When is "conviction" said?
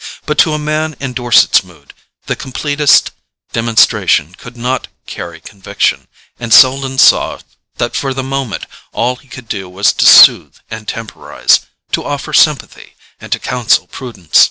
5.39-6.07